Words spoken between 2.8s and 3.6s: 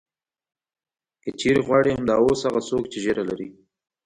چې ږیره لري.